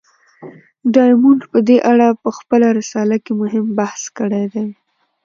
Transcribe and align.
ډایمونډ 0.93 1.41
په 1.51 1.59
دې 1.67 1.77
اړه 1.91 2.07
په 2.23 2.29
خپله 2.37 2.67
رساله 2.79 3.17
کې 3.23 3.31
مهم 3.41 3.65
بحث 3.79 4.01
کړی 4.17 4.45
دی. 4.53 4.67